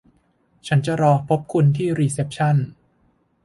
[0.67, 2.55] ฉันจะรอพบคุณที่รีเซ็ปชั่น